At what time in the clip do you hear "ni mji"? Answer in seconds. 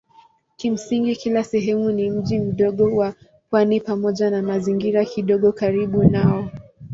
1.91-2.39